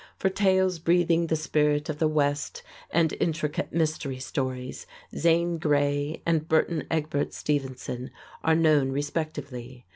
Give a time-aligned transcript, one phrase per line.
[0.17, 6.49] For tales breathing the spirit of the West and intricate mystery stories, Zane Grey and
[6.49, 8.09] Burton Egbert Stevenson
[8.43, 9.85] are known respectively.